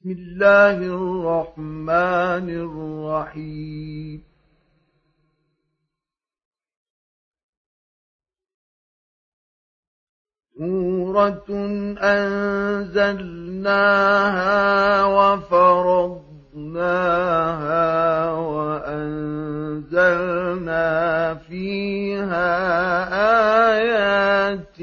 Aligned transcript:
بسم 0.00 0.10
الله 0.10 0.76
الرحمن 0.76 2.48
الرحيم 2.64 4.22
سورة 10.58 11.48
أنزلناها 12.00 13.44
وفرضناها 15.04 16.70
وأنزلنا 18.32 20.04
فيها 21.34 22.48
آيات 23.76 24.78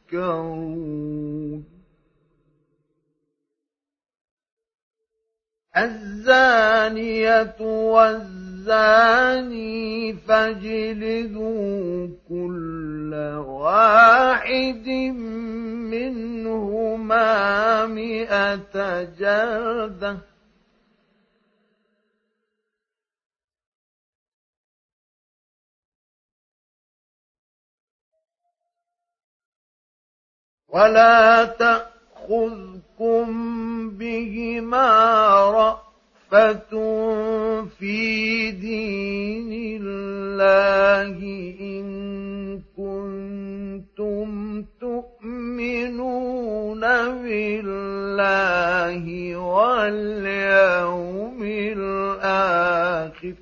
تذكرون. 0.09 0.63
الزانية 5.77 7.57
والزاني 8.63 10.13
فاجلدوا 10.13 12.09
كل 12.29 13.15
واحد 13.47 14.89
منهما 15.91 17.27
مئة 17.87 19.03
جلدة. 19.03 20.19
ولا 30.69 31.45
تأخذكم 31.45 33.27
بهما 33.91 34.93
في 37.79 38.51
دين 38.51 39.53
الله 39.83 41.19
إن 41.61 41.87
كنتم 42.77 44.29
تؤمنون 44.81 46.81
بالله 47.23 49.05
واليوم 49.37 51.41
الآخر 51.77 53.35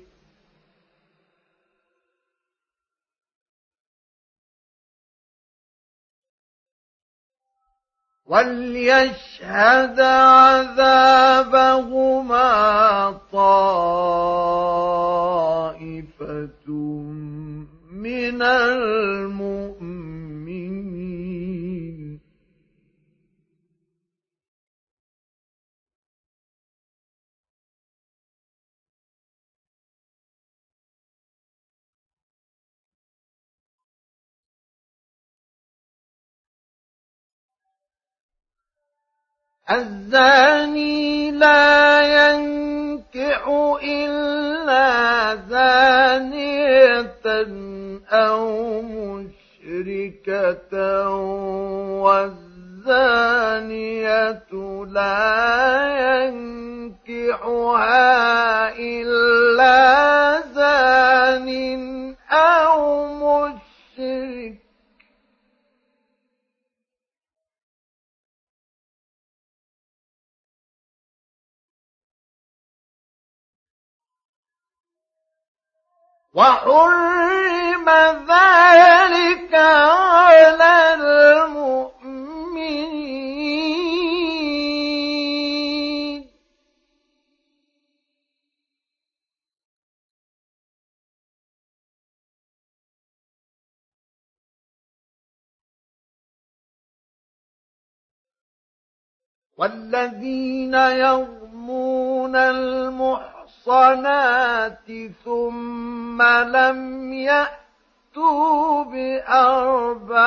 وليشهد 8.31 9.99
عذابهما 9.99 11.51
طائفة 13.31 14.61
من 17.91 18.41
المؤمنين 18.41 20.10
الزاني 39.71 41.31
لا 41.31 42.01
ينكح 42.01 43.47
إلا 43.83 45.35
زانية 45.49 47.21
أو 48.11 48.81
مشركة 48.81 50.73
والزانية 52.81 54.43
لا 54.91 56.25
ينكحها 57.11 57.99
إلا 58.79 59.50
وحرم 76.33 77.89
ذلك 78.29 79.55
على 79.55 80.93
المؤمنين. 80.93 81.91
والذين 99.57 100.73
يرمون 100.73 102.35
المحصنين 102.35 103.40
المحصنات 103.67 105.11
ثم 105.25 106.21
لم 106.21 107.13
يأتوا 107.13 108.83
بأربعة 108.83 110.25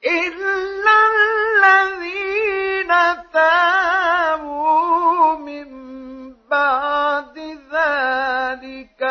إلا 0.07 0.97
الذين 1.17 2.93
تابوا 3.33 5.37
من 5.37 5.67
بعد 6.51 7.39
ذلك 7.73 9.03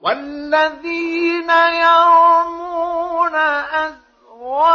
والذين 0.03 1.49
يرمون 1.49 3.35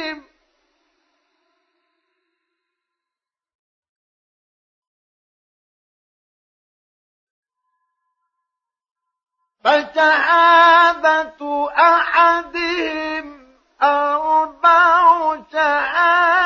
فشهادة 9.63 11.41
أحدهم 11.77 13.27
أربع 13.83 15.35
شهادات. 15.51 16.42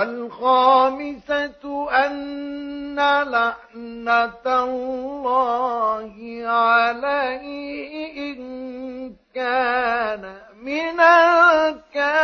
والخامسة 0.00 1.62
أن 2.06 2.96
لعنة 2.96 4.46
الله 4.46 6.14
عليه 6.46 7.92
إن 8.16 8.40
كان 9.34 10.22
من 10.62 11.00
الكاذبين. 11.00 12.20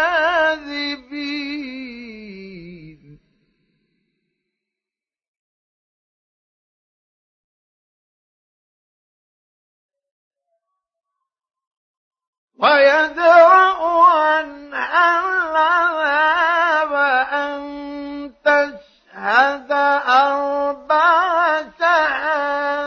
ويدرأ 12.58 14.04
عنها 14.04 15.20
العذاب 15.50 16.92
أن 17.32 18.32
تشهد 18.44 19.72
أربع 20.08 21.62
شهادات 21.80 22.85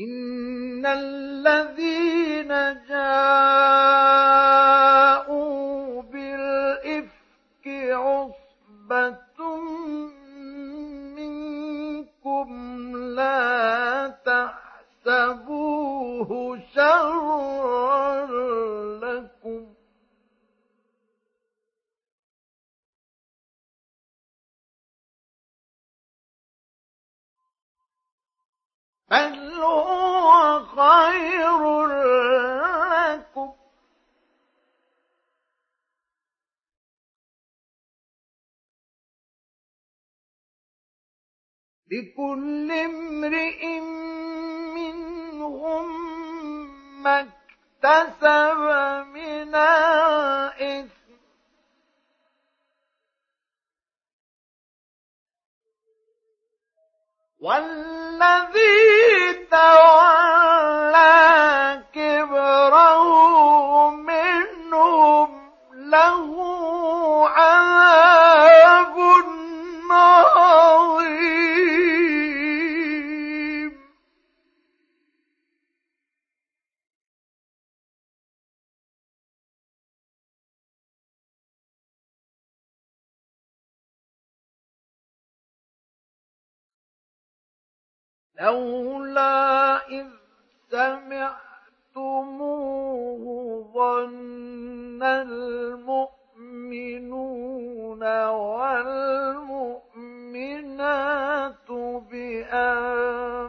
إن 0.00 0.86
الذين 0.86 2.48
جاءوا 2.88 3.12
بالإفك 6.02 7.66
عصبة 7.92 9.56
منكم 11.16 12.48
لا 12.96 14.08
تحسبوه 15.06 16.30
شرا 16.74 18.26
لكم 19.00 19.75
بل 29.16 29.52
هو 29.62 30.64
خير 30.64 31.86
لكم. 31.86 33.52
لكل 41.90 42.72
امرئ 42.72 43.80
منهم 44.74 45.86
ما 47.02 47.20
اكتسب 47.20 48.60
من 49.14 49.54
الإثم 49.54 51.05
والذي 57.40 59.32
تولى 59.50 61.02
كبره 61.94 63.04
منهم 63.90 65.50
له 65.72 66.26
عذاب 67.28 67.76
عظيم 69.90 70.55
لولا 88.40 89.76
إذ 89.88 90.06
سمعتموه 90.70 91.36
ظن 93.74 95.02
المؤمنون 95.02 96.06
والمؤمنات 98.26 99.76
بأنفسهم 102.10 103.46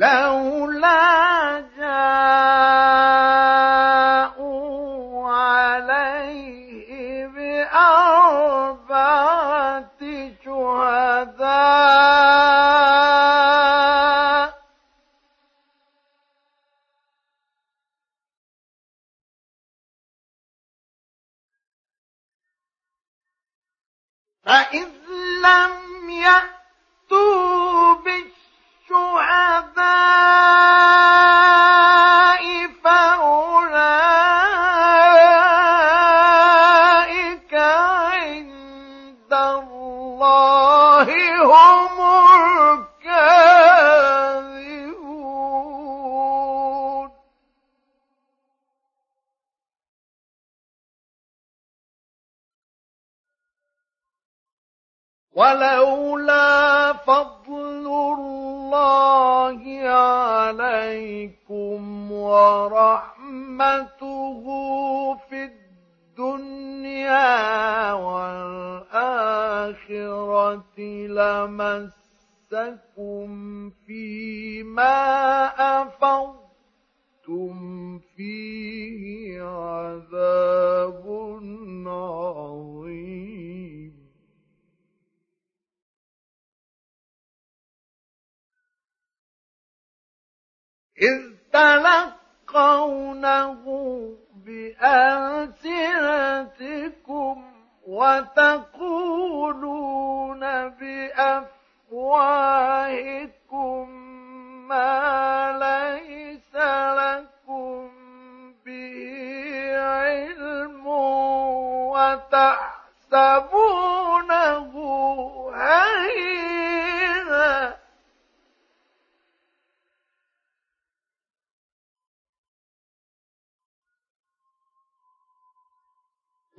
لولا 0.00 0.69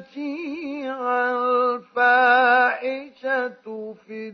تشيع 0.00 0.98
الفاحشة 1.96 3.14
في 4.06 4.32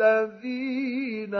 الذين 0.00 1.34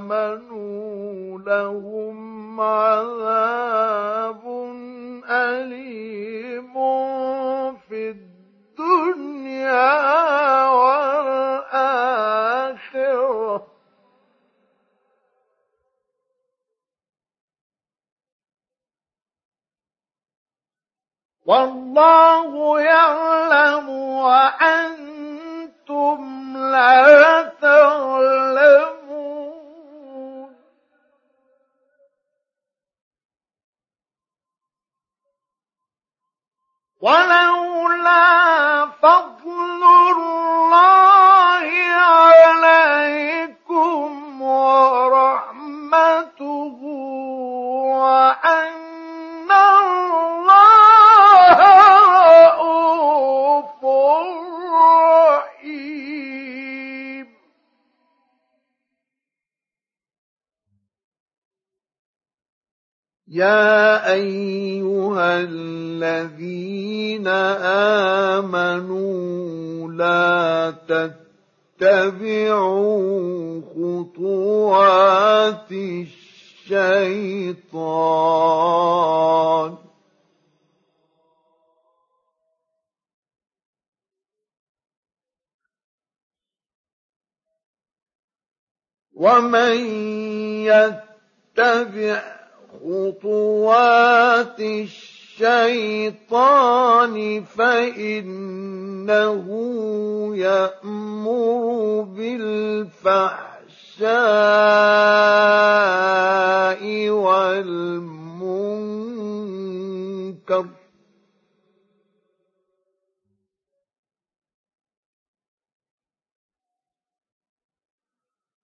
آمنوا 0.00 1.38
لهم 1.38 2.60
عذاب 2.60 4.09
والله 21.50 22.80
يعلم 22.80 23.88
وأنتم 24.22 26.18
لا 26.56 27.42
تعلمون. 27.62 29.00
ولولا 37.00 38.86
فضل 39.02 39.82
الله 40.16 41.68
عليكم 42.60 44.08
ورحمته 44.42 46.00
وأن 48.00 48.69
يا 63.30 64.12
ايها 64.12 65.40
الذين 65.40 67.26
امنوا 68.38 69.92
لا 69.92 70.74
تتبعوا 71.78 73.60
خطوات 73.74 75.72
الشيطان 75.72 77.70
ومن 89.14 89.76
يتبع 90.66 92.39
خطوات 92.80 94.60
الشيطان 95.40 97.44
فإنه 97.44 99.46
يأمر 100.36 102.00
بالفحشاء 102.00 103.50
والمنكر. 107.08 108.20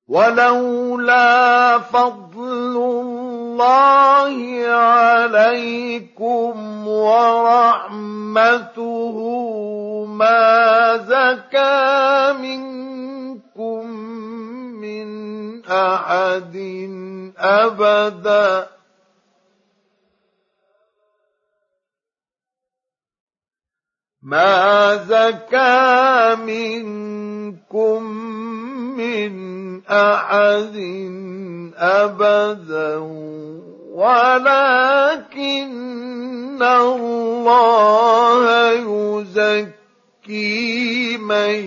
ولولا 0.08 1.78
فضل 1.78 2.76
الله 3.60 4.68
عليكم 4.68 6.54
ورحمته 6.88 8.36
ما 10.04 10.96
زكى 10.96 12.32
منكم 12.42 13.86
من 14.76 15.08
أحد 15.64 16.56
أبدا. 17.38 18.66
ما 24.22 24.96
زكى 24.96 26.34
منكم 26.44 28.02
من 28.96 29.32
أحد 29.86 30.76
أبدا. 31.76 33.25
ولكن 33.96 35.46
الله 36.62 38.44
يزكي 40.20 40.36
من 41.16 41.60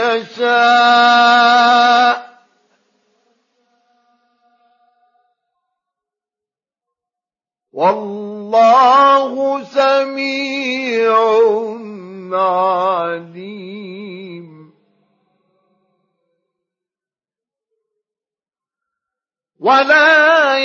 يشاء. 0.00 1.20
والله 7.72 9.64
سميع 9.64 11.16
عليم. 12.32 13.60
ولا 19.60 20.58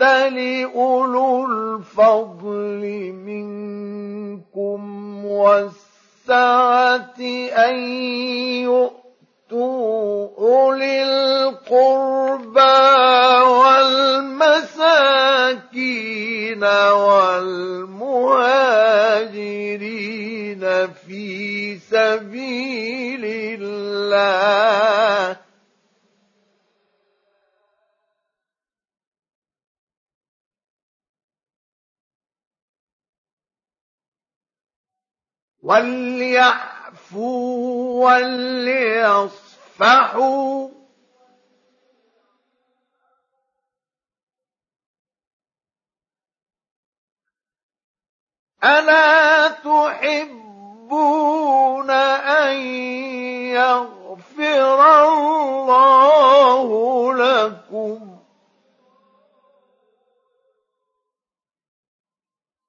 يأت 0.00 0.32
لأولو 0.32 1.46
الفضل 1.46 3.12
منكم 3.24 4.80
والسعة 5.24 7.20
أن 7.68 7.76
يؤتوا 8.62 10.28
أولي 10.38 11.04
القربى 11.04 12.60
والمساكين 14.36 16.64
والمهاجرين 16.94 17.96
في 20.92 21.78
سبيل 21.78 23.24
الله 23.24 25.36
وليعفوا 35.66 37.26
وليصفحوا. 38.06 39.46
ألا 48.64 49.48
تحبون 49.48 50.90
أن 51.90 52.56
يغفر 53.54 55.04
الله 55.08 56.68
لكم؟ 57.14 58.25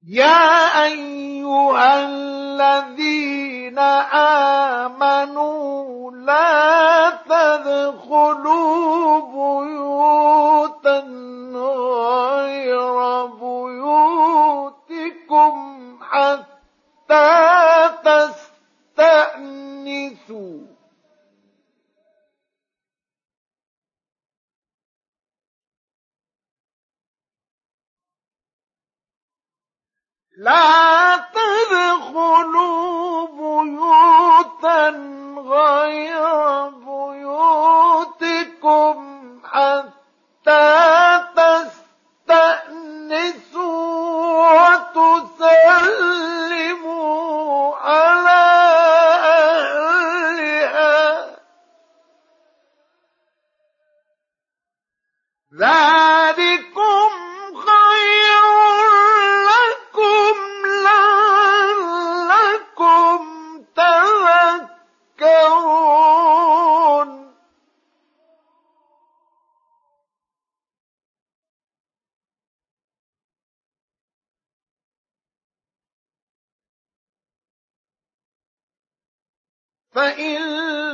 يا 0.04 0.84
أيها 0.84 2.43
الذين 2.54 3.80
آمنوا 4.90 6.12
لا 6.12 7.10
تدخلوا 7.30 9.20
بيوتا 9.22 11.00
غير 11.54 13.26
بيوتكم 13.26 14.74
حتى 16.02 17.30
تستأنسوا. 18.98 20.73
لا 30.44 31.24
تدخلوا 31.34 33.28
بيوتا 33.28 34.90
غير 35.38 36.24
بيوتكم 37.64 38.44
حتى 39.44 40.66
تستأنسوا 42.28 42.84
وتسلموا 45.36 45.76
على 47.76 48.44
أهلها. 55.52 56.03
فإن 79.96 80.93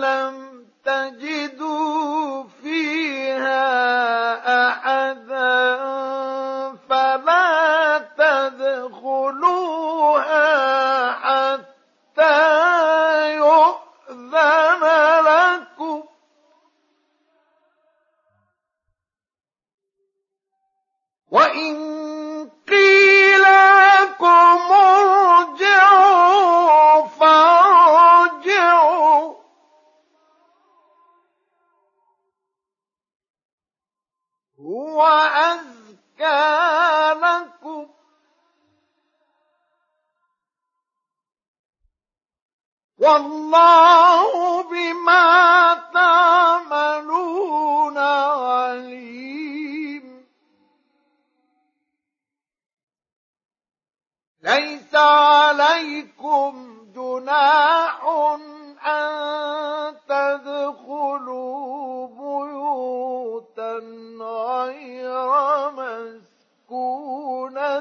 ليس 54.44 54.96
عليكم 54.96 56.78
جناح 56.96 58.06
أن 58.86 59.96
تدخلوا 60.08 62.08
بيوتا 62.08 63.74
غير 64.22 65.72
مسكونة 65.72 67.80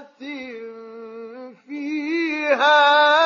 فيها. 1.67 3.18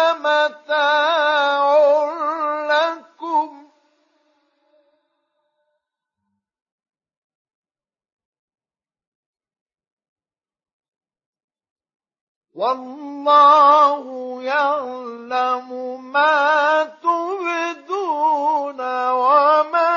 والله 12.63 14.05
يعلم 14.43 15.69
ما 16.13 16.85
تبدون 17.03 18.81
وما 19.11 19.97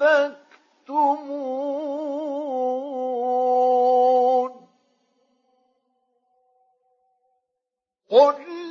تكتمون. 0.00 1.38
قل 8.10 8.67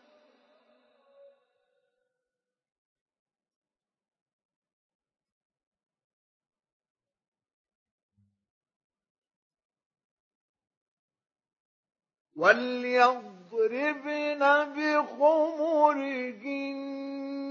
وليضربن 13.55 14.43
بخمرهن 14.77 16.35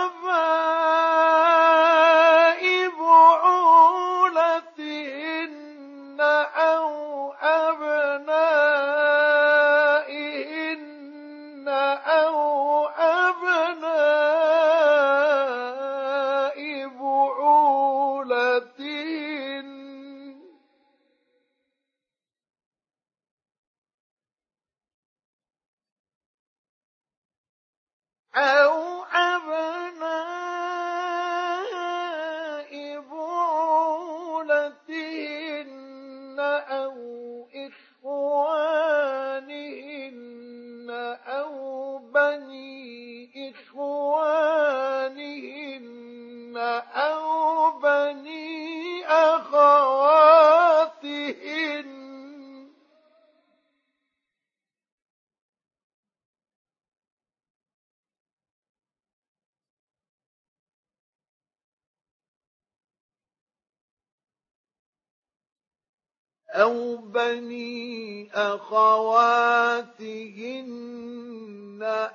أو 66.53 66.95
بني 66.97 68.29
أخواتهن 68.33 69.83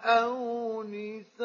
أو 0.05 0.83
نسائهن 0.83 1.39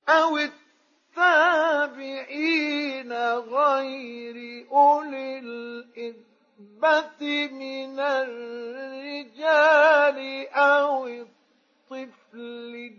أو 0.08 0.36
التابعين 1.16 3.12
غير 3.38 4.66
أولي 4.72 5.38
الإربة 5.38 7.20
من 7.52 8.00
الرجال 8.00 9.38
أو 10.48 11.06
الطفل 11.06 12.92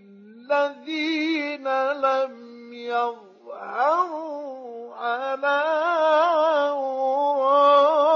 الذين 0.51 1.67
لم 1.91 2.73
يظهروا 2.73 4.27
على 4.95 5.63
عورات 6.67 8.06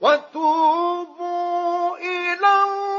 وتوبوا 0.00 1.96
إلى 1.96 2.52
الله 2.64 2.97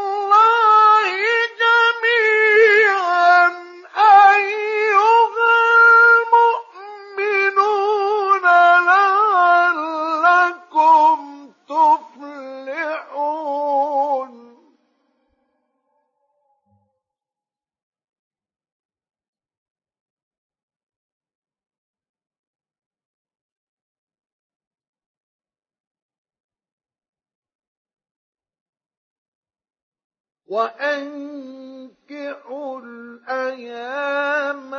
وأنكحوا 30.50 32.40
الأيام 32.82 34.72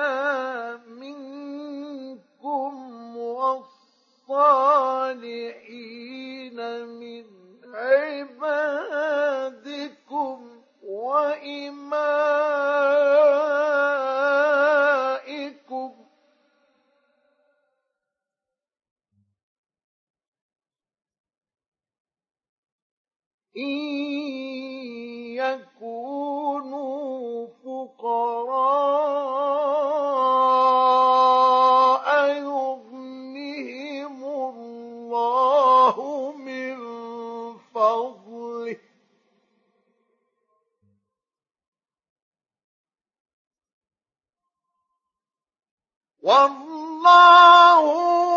منكم 0.99 2.73
والصالحين 3.17 4.97
من 6.87 7.25
عبادكم 7.75 9.21
وإمائكم 10.83 12.11
إن 23.57 23.71
يكونوا 25.37 27.47
فقراء 27.65 29.11
الله 34.51 36.33
من 36.33 36.77
فضله. 37.75 38.77
والله 46.23 48.30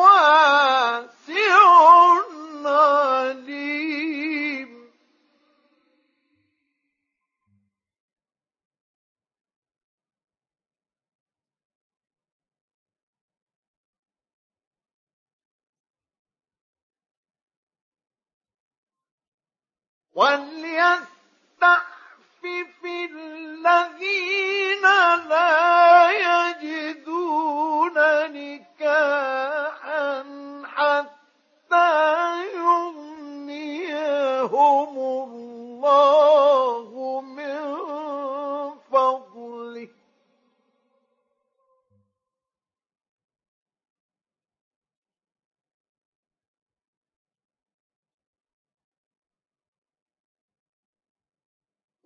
وليستعفف 20.15 21.09
الذين 22.85 24.81
لا 25.29 26.11
يجدون 26.11 27.93
نكاحا 28.33 30.23
حتى 30.75 31.91
يغنيهم 32.55 34.03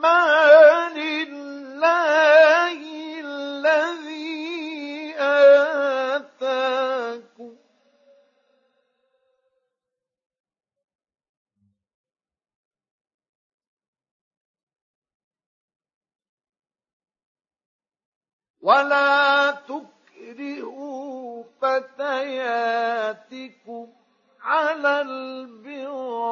مال 0.01 0.99
الله 0.99 2.79
الذي 3.21 5.15
آتاكم. 5.19 6.51
ولا 18.61 19.51
تكرهوا 19.51 21.45
فتياتكم. 21.63 22.81
على 24.43 25.01
البغاء 25.01 26.31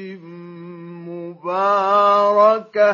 مباركة. 1.08 2.90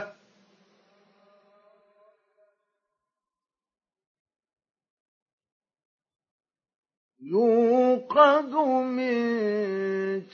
يوقد 7.88 8.52
من 8.84 9.24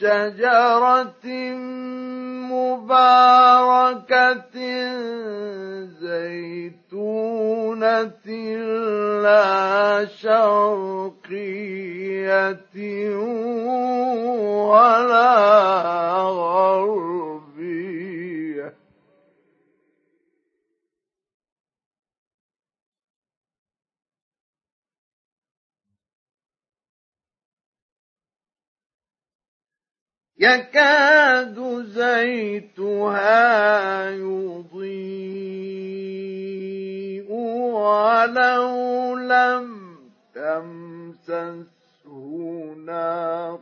شجرة 0.00 1.26
مباركة 2.50 4.56
زيتونة 6.00 8.26
لا 9.22 10.06
شرقية 10.22 11.46
ولا 14.70 15.30
غربية. 16.22 17.13
يكاد 30.38 31.84
زيتها 31.84 33.30
يضيء 34.10 35.44
ولو 37.32 39.16
لم 39.18 39.98
تمسسه 40.34 41.74
نار. 42.86 43.60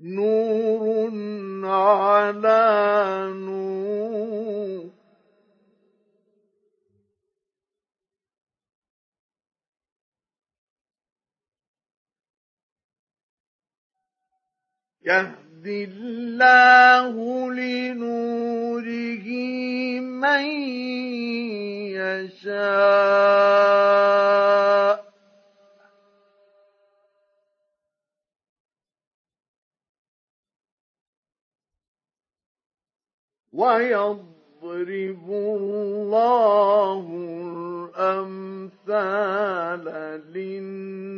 نور 0.00 1.10
على 1.64 3.32
نور 3.34 4.97
يهدي 15.08 15.84
الله 15.84 17.12
لنوره 17.52 19.28
من 20.00 20.44
يشاء. 21.96 22.68
ويضرب 33.52 35.26
الله 35.30 37.04
الأمثال 38.58 39.84
للناس. 40.34 41.08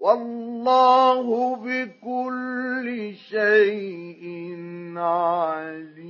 والله 0.00 1.56
بكل 1.56 3.14
شيء 3.30 4.24
عليم. 4.96 6.00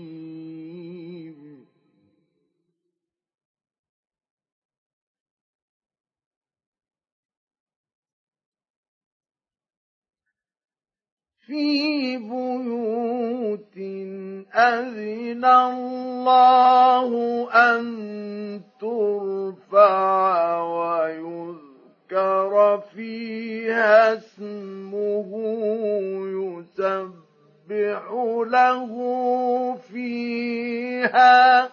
في 11.47 12.17
بيوت 12.17 13.77
أذن 14.55 15.45
الله 15.45 17.11
أن 17.53 18.61
ترفع 18.81 20.63
ويذكر 20.63 21.70
ذكر 22.11 22.83
فيها 22.95 24.19
اسمه 24.19 25.31
يسبح 26.27 28.03
له 28.47 28.93
فيها. 29.93 31.71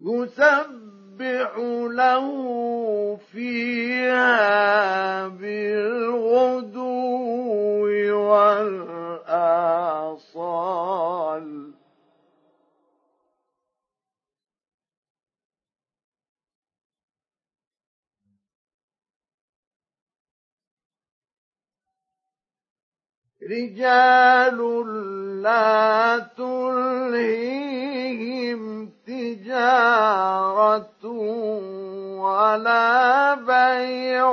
يسبح 0.00 1.52
له 1.90 2.26
فيها 3.32 5.28
بالغدو 5.28 6.07
رجال 23.48 24.58
لا 25.42 26.18
تلهيهم 26.36 27.80
تجارة 29.06 31.04
ولا 32.18 33.34
بيع 33.34 34.28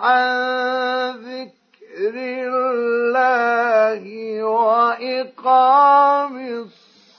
عن 0.00 0.30
ذكر 1.16 2.14
الله 2.14 4.02
وإقام 4.44 6.34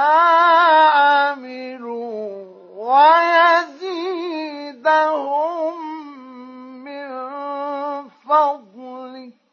عملوا 0.94 2.44
ويزيدهم 3.74 5.74
من 6.84 7.08
فضله. 8.28 9.43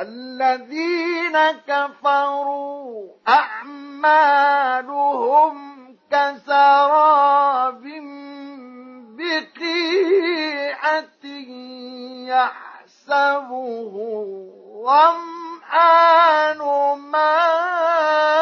والذين 0.00 1.36
كفروا 1.68 3.08
أعمالهم 3.28 4.76
كسراب 6.10 7.84
بقيعة 9.18 11.24
يحسبه 12.32 13.94
ظمآن 14.84 16.60
ماء 16.98 18.40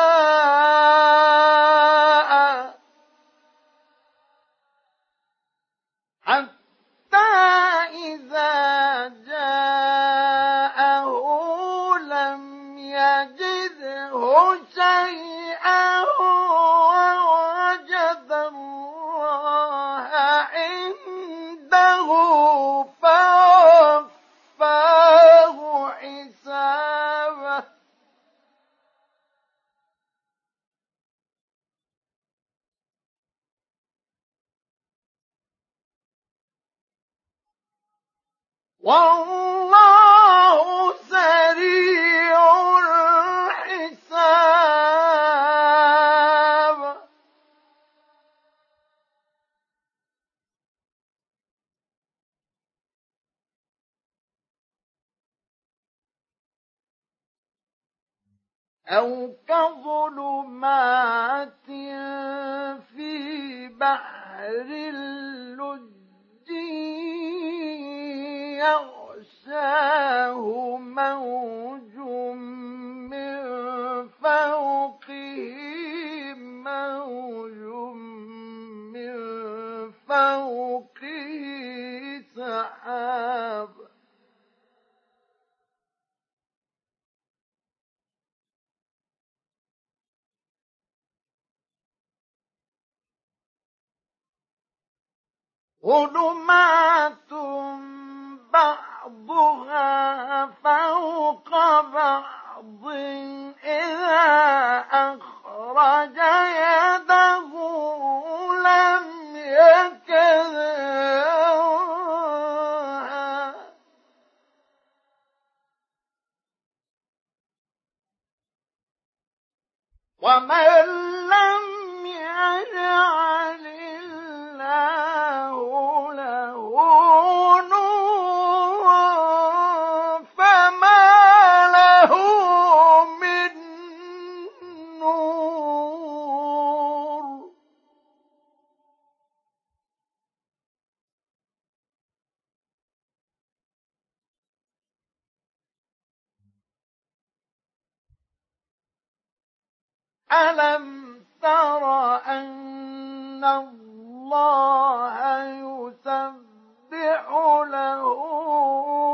ألم 150.33 151.09
تر 151.43 151.85
أن 152.27 153.45
الله 153.45 155.43
يسبح 155.43 157.25
له 157.67 158.05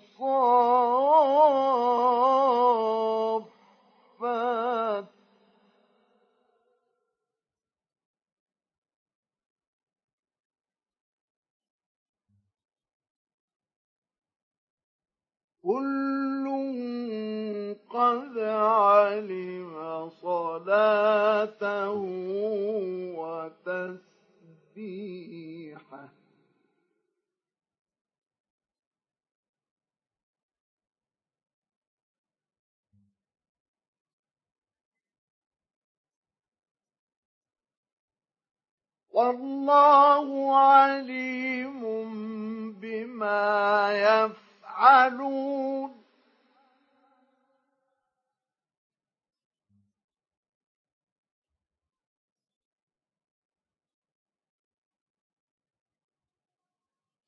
كل 15.68 16.46
قد 17.90 18.38
علم 18.38 20.08
صلاته 20.08 21.90
وتسبيحه. 24.76 24.88
والله 39.10 40.56
عليم 40.56 41.82
بما 42.72 43.92
يفعلون. 44.78 46.04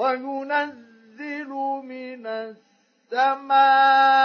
وينزل 0.00 1.50
من 1.84 2.26
السماء 2.26 4.19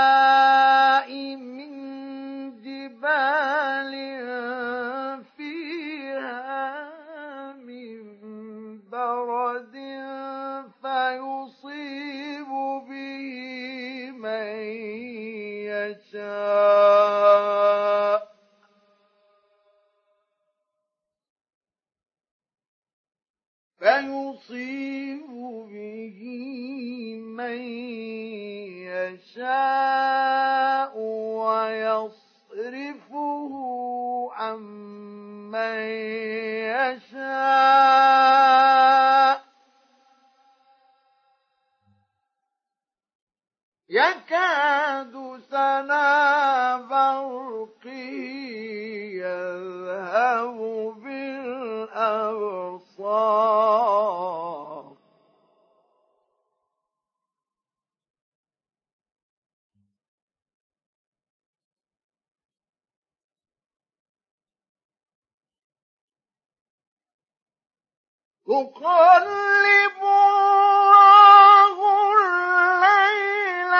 يقلب 68.47 70.01
الله 70.03 71.77
الليل 72.13 73.73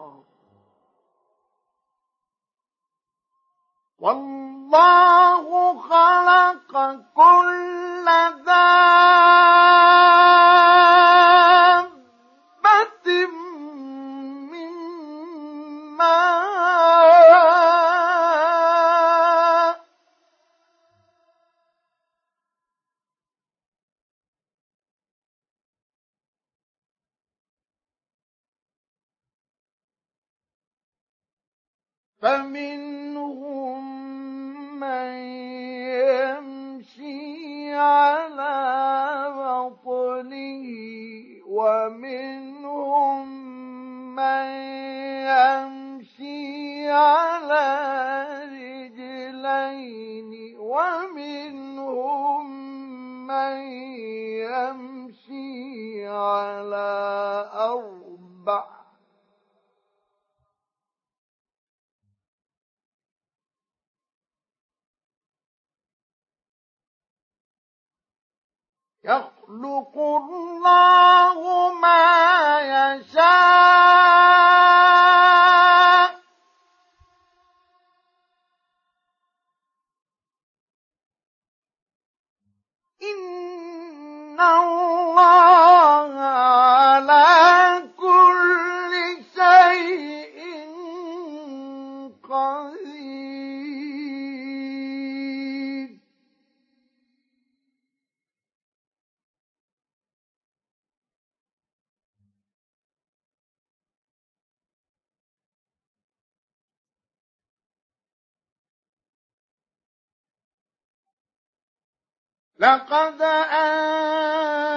لقد 112.62 113.22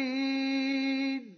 بالمؤمنين 0.00 1.36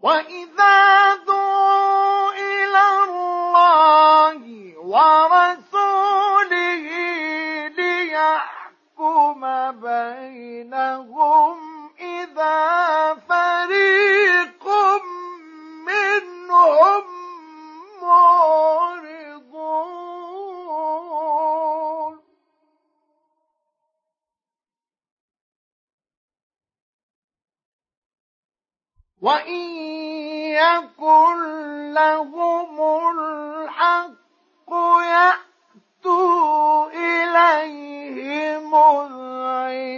وإذا 0.00 1.14
دعوا 1.14 2.32
إلى 2.32 2.84
الله 3.04 4.42
ورسوله 4.78 6.36
ليحكم 7.68 9.40
بينهم 9.80 11.56
إذا 12.00 13.14
فريق 13.28 13.45
وإن 29.22 29.60
يكن 30.60 31.36
لهم 31.92 32.80
الحق 33.18 34.70
يأتوا 35.02 36.90
إليه 36.90 38.58
مذعنين 38.58 39.96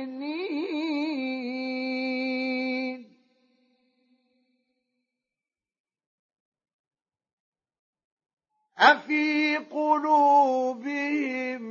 أفي 8.78 9.56
قلوبهم 9.56 11.62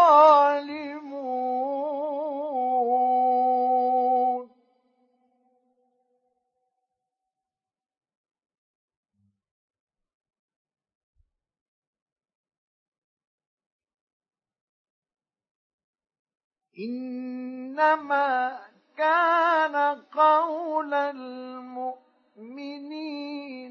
إنما 16.79 18.61
كان 18.97 19.77
قول 20.15 20.95
المؤمنين 20.95 21.99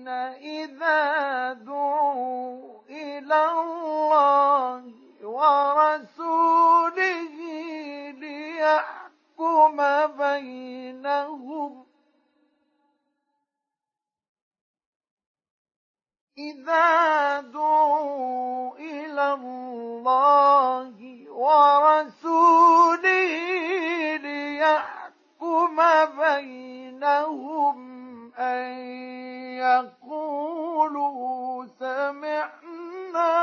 إذا 0.07 1.53
دعوا 1.53 2.81
إلى 2.89 3.51
الله 3.51 4.93
ورسوله 5.23 6.17
ليحكم 8.11 9.77
بينهم. 10.17 11.85
إذا 16.37 17.41
دعوا 17.41 18.77
إلى 18.77 19.33
الله 19.33 21.26
ورسوله 21.37 22.97
ليحكم 24.17 25.77
بينهم 26.17 27.77
أن 28.37 28.67
يقولوا 29.61 31.65
سمعنا 31.79 33.37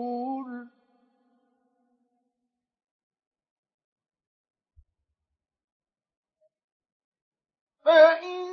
فإن 7.84 8.46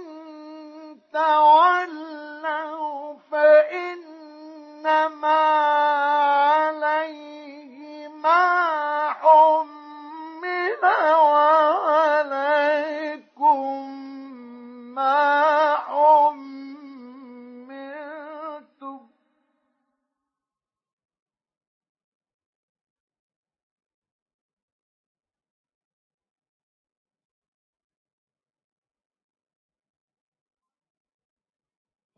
تولوا 1.13 3.15
فإنما 3.31 5.39
عليه 6.53 8.07
ما 8.07 9.09
حمل 9.09 10.85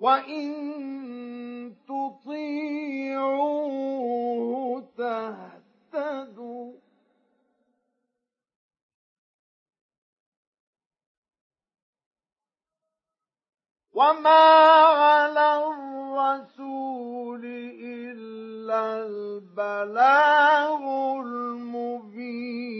وإن 0.02 1.76
تطيعوه 1.88 3.22
تهتدوا 4.98 6.74
وما 13.94 14.30
على 14.30 15.48
الرسول 15.68 17.46
إلا 17.84 19.06
البلاغ 19.06 20.82
المبين 21.22 22.72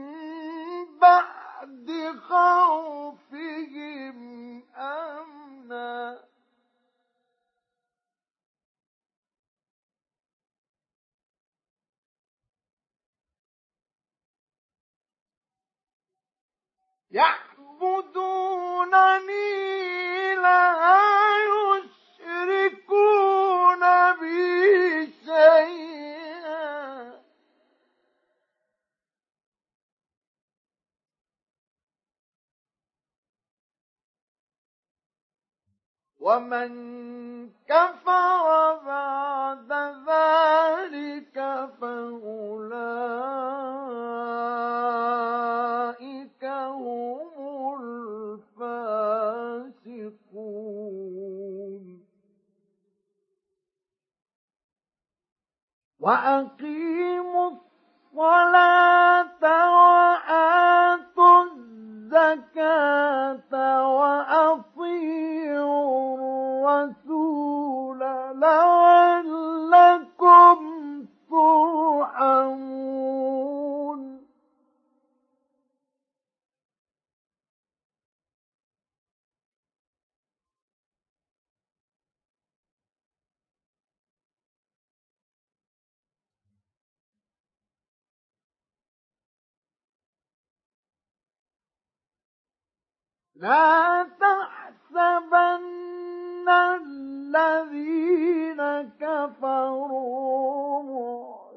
بعد 0.99 1.89
خوفهم 2.29 4.17
أمنا. 4.77 6.28
يعبدونني 18.19 20.35
لا 20.35 20.75
يشركون 22.19 23.79
بي 24.19 24.98
ومن 36.19 36.69
كفر 37.67 38.75
بعد 38.85 39.71
ذلك 40.07 41.37
فأولئك 41.81 43.23
هم 46.45 47.79
الفاسقون. 48.59 49.29
وأقيموا 55.99 57.51
الصلاة 57.51 59.43
وآتوا 59.71 61.43
الزكاة 62.09 63.53
وأطيعوا 63.99 65.57
الرسول 66.17 67.99
لعلكم 68.39 69.79
ترحمون 71.29 72.78
لا 93.39 94.03
تحسبن 94.19 95.59
الذين 97.59 98.61
كفروا 98.99 100.83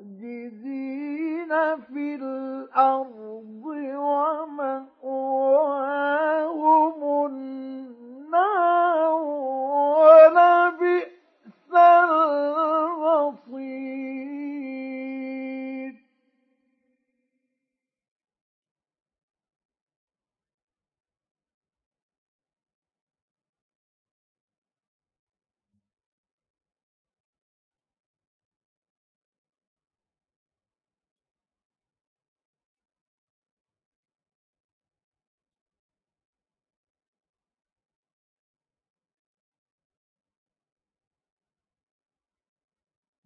معجزين 0.06 1.52
في 1.76 2.14
الأرض 2.14 3.64
ومأواهم 3.96 5.81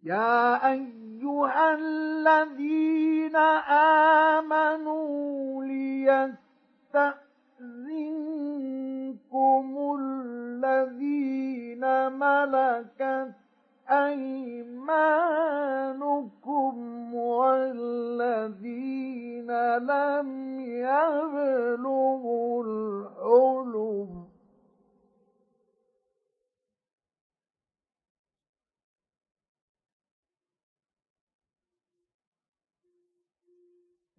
يا 0.07 0.71
أيها 0.71 1.73
الذين 1.73 3.35
آمنوا 4.35 5.63
ليستأذنكم 5.63 7.27
الذين 9.99 11.83
ملكت 12.11 13.33
أيمانكم 13.89 15.13
والذين 17.15 18.27
لم 19.77 20.59
يبلغوا 20.87 22.63
الحلم 22.63 24.16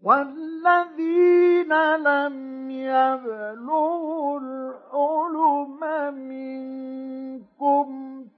والذين 0.03 1.73
لم 1.97 2.71
يبلغوا 2.71 4.41
الحلم 4.41 6.15
منكم 6.15 7.87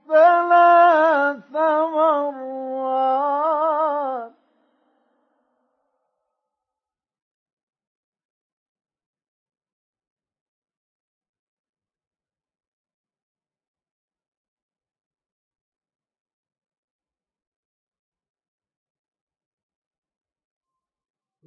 ثلاث 0.07 1.55
مرات 1.93 3.11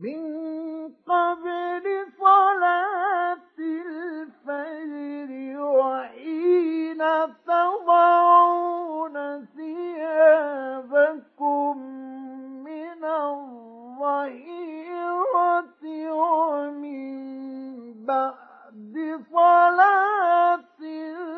من 0.05 0.21
قبل 1.09 1.85
صلاة 2.21 3.59
الفجر 3.59 5.31
وحين 5.61 7.03
تضعون 7.47 9.17
ثيابكم 9.57 10.93
من 12.65 13.05
الظهيرة 13.05 14.43
ومن 16.13 17.05
بعد 18.07 18.95
صلاة 19.33 20.81
العشاء. 20.83 21.35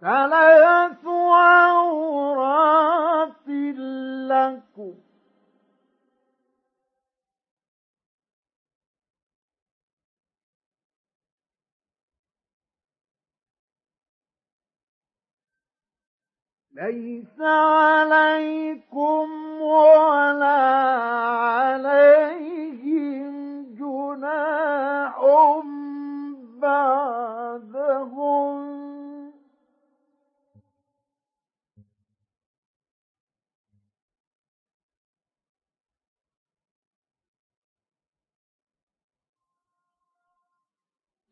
ثلاث 0.00 1.06
عورات 1.06 2.48
لكم 4.28 4.94
ليس 16.72 17.40
عليكم 17.40 19.28
ولا 19.60 20.60
عليهم 21.68 23.34
جناح 23.78 25.18
بعدهم 26.58 27.37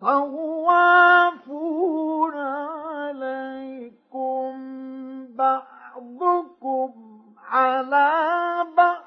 طوافون 0.07 1.57
عليكم 3.07 4.07
بعضكم 5.37 6.93
على 7.49 8.67
بعض. 8.77 9.03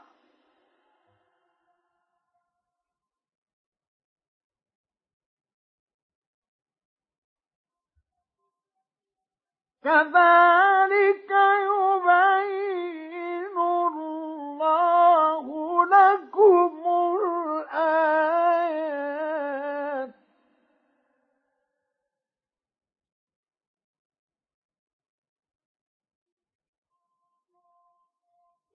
كذلك 9.83 11.31
يبين 11.69 13.57
الله 13.57 15.45
لكم 15.85 16.71
الآن 17.15 18.38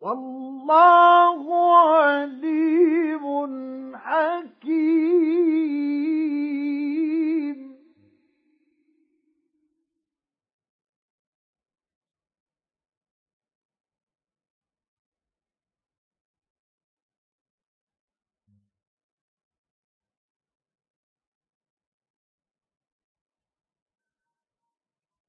والله 0.04 1.40
عليم 1.76 3.24
حكيم. 3.96 5.24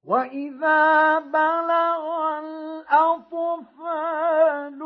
وإذا 0.08 1.20
بلغ 1.20 2.40
الأطفال 2.90 4.80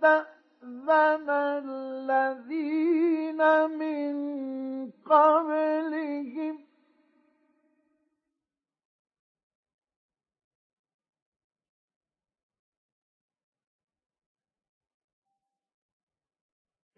استأذن 0.03 1.29
الذين 1.65 3.41
من 3.69 4.15
قبلهم 5.05 6.59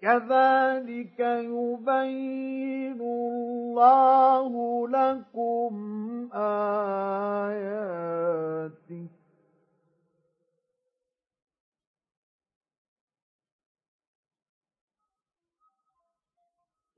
كذلك 0.04 1.20
يبين 1.20 3.00
الله 3.02 4.52
لكم 4.88 5.74
آياته. 6.34 7.64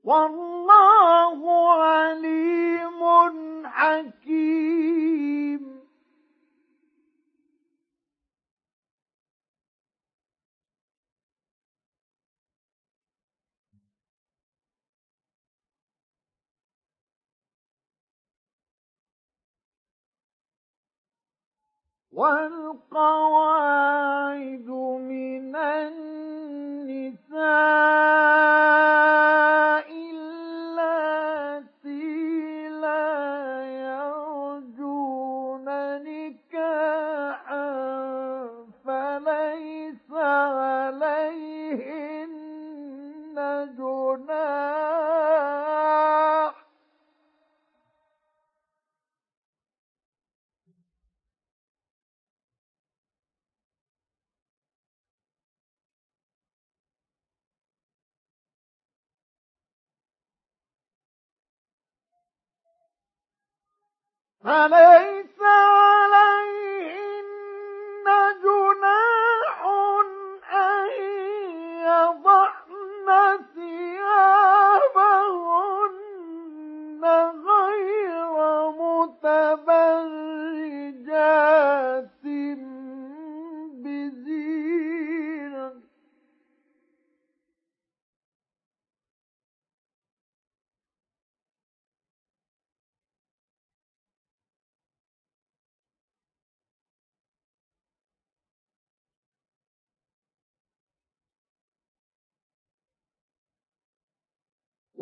والله 0.04 1.72
عليم 1.72 3.02
حكيم. 3.66 4.96
والقواعد 22.16 23.76
من 24.68 25.56
النساء 26.86 27.16
My 64.46 64.68
name 64.68 65.05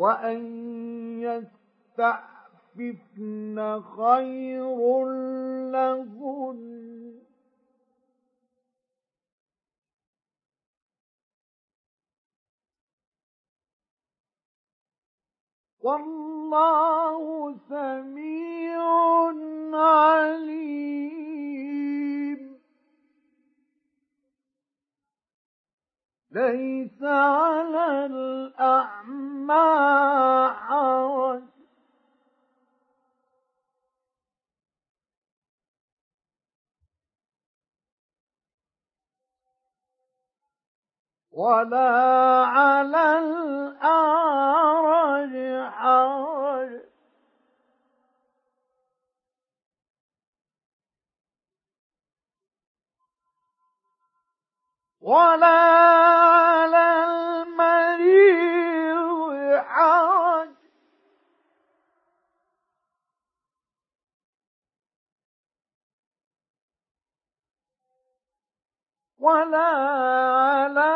وأن 0.05 0.41
يستعففن 1.97 3.57
خير 3.97 5.05
لهن 5.71 6.59
والله 15.83 17.55
سميع 17.69 18.81
عليم 19.73 21.05
ليس 26.35 27.03
على 27.03 28.05
الأعمى 28.05 29.53
حرج 30.53 31.43
ولا 41.31 41.91
على 42.45 43.17
الأعرج 43.19 44.55
حرج 45.71 46.81
ولا 55.01 55.84
ولا 69.25 69.67
على 70.47 70.94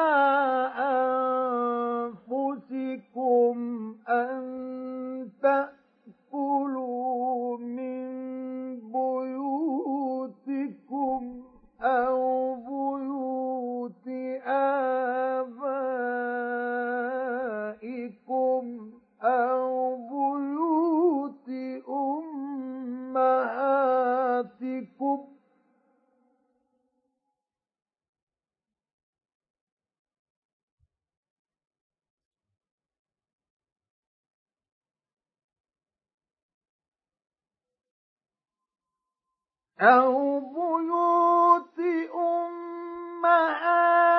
أو 39.81 40.39
بيوت 40.39 41.79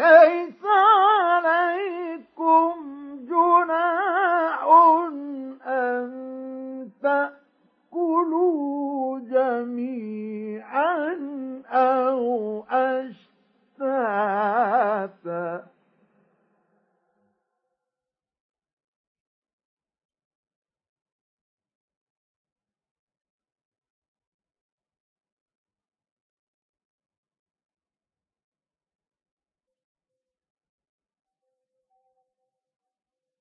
ليس 0.02 0.66
عليكم 0.66 2.74
جناح 3.30 4.64
أن 5.68 6.12
تأكلوا 7.92 9.20
جميعا 9.20 11.18
أو 11.72 12.64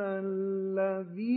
الذين 0.00 1.28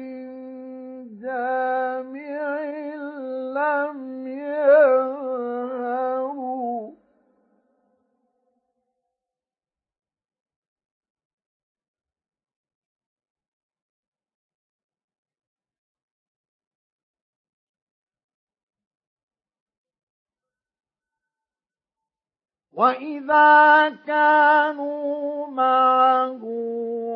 وإذا 22.72 23.88
كانوا 24.06 25.46
معه 25.46 26.42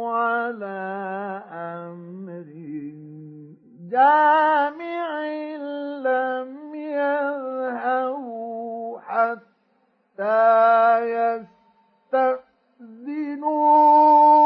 على 0.07 1.43
أمر 1.53 2.47
جامع 3.91 5.25
لم 6.05 6.75
يذهبوا 6.75 9.01
حتى 9.01 10.37
يستأذنوه. 12.13 14.46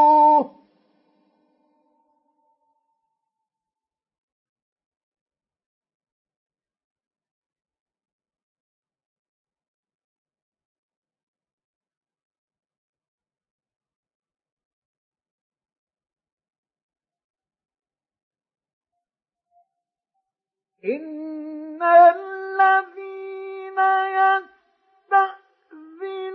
إن 20.85 21.83
الذين 21.83 23.79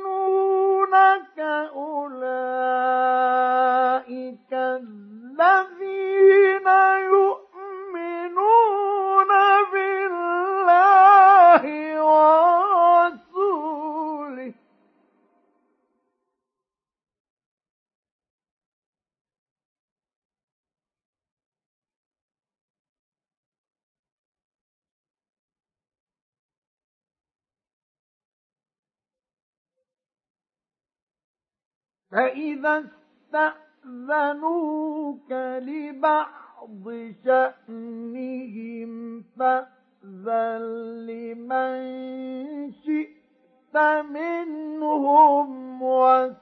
يستأذنونك 0.05 1.39
أولئك 1.75 2.65
الذين 4.53 5.87
يؤمنون 7.13 8.51
بالله 9.73 11.63
فإذا 32.15 32.83
استأذنوك 33.83 35.31
لبعض 35.61 36.85
شأنهم 37.25 38.91
فأذن 39.39 40.61
لمن 41.07 41.77
شئت 42.71 43.75
منهم 44.09 45.81
واستغفر 45.81 46.37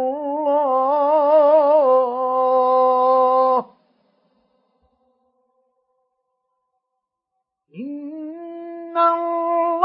إن 7.76 8.98
الله 8.98 9.83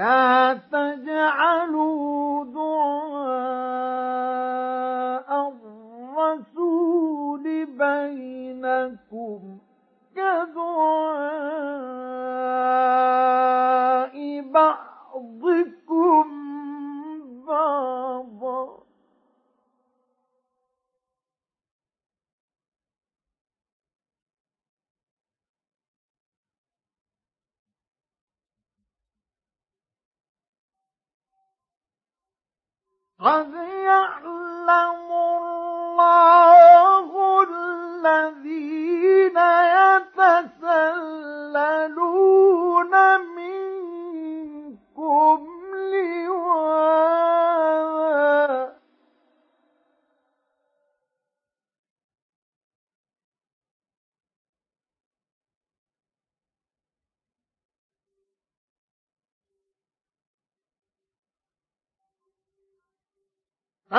لا 0.00 0.60
تجعلوا 0.72 2.44
دعاء 2.44 4.00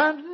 And 0.01 0.30